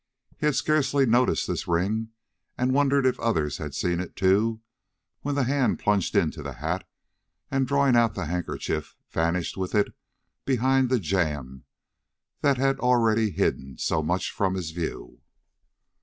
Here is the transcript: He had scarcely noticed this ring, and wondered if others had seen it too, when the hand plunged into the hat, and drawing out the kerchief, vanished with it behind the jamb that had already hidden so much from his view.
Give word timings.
He 0.35 0.47
had 0.47 0.55
scarcely 0.55 1.05
noticed 1.05 1.45
this 1.45 1.67
ring, 1.67 2.09
and 2.57 2.73
wondered 2.73 3.05
if 3.05 3.19
others 3.19 3.59
had 3.59 3.75
seen 3.75 3.99
it 3.99 4.15
too, 4.15 4.61
when 5.21 5.35
the 5.35 5.43
hand 5.43 5.77
plunged 5.77 6.15
into 6.15 6.41
the 6.41 6.53
hat, 6.53 6.89
and 7.51 7.67
drawing 7.67 7.95
out 7.95 8.15
the 8.15 8.25
kerchief, 8.43 8.95
vanished 9.11 9.57
with 9.57 9.75
it 9.75 9.93
behind 10.43 10.89
the 10.89 10.99
jamb 10.99 11.65
that 12.41 12.57
had 12.57 12.79
already 12.79 13.29
hidden 13.29 13.77
so 13.77 14.01
much 14.01 14.31
from 14.31 14.55
his 14.55 14.71
view. 14.71 15.21